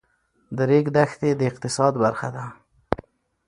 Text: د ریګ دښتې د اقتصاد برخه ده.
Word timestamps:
د 0.57 0.57
ریګ 0.69 0.85
دښتې 0.95 1.29
د 1.35 1.41
اقتصاد 1.51 1.93
برخه 2.03 2.29
ده. 2.35 2.45